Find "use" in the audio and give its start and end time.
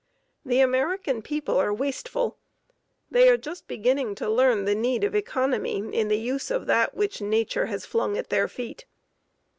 6.17-6.49